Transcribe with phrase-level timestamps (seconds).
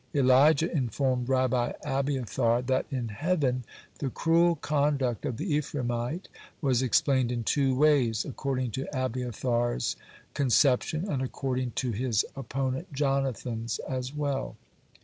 [0.15, 3.63] Elijah informed Rabbi Abiathar that in heaven
[3.99, 6.27] the cruel conduct of the Ephraimite
[6.59, 9.95] was explained in two ways, according to Abiathar's
[10.33, 14.55] conception and according to his opponent Jonathan's as well.